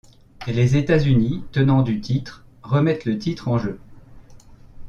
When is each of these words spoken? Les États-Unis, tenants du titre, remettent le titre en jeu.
Les 0.47 0.77
États-Unis, 0.77 1.43
tenants 1.51 1.83
du 1.83 2.01
titre, 2.01 2.43
remettent 2.63 3.05
le 3.05 3.19
titre 3.19 3.49
en 3.49 3.59
jeu. 3.59 3.79